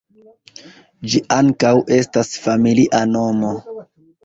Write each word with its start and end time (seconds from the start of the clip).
Ĝi 1.11 1.21
ankaŭ 1.35 1.75
estas 1.99 2.33
familia 2.47 3.05
nomo. 3.13 3.55